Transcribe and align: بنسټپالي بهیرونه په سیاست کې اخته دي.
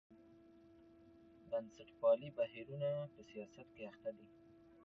بنسټپالي 1.49 2.29
بهیرونه 2.37 2.89
په 3.13 3.19
سیاست 3.29 3.67
کې 3.75 3.83
اخته 3.91 4.09
دي. 4.17 4.27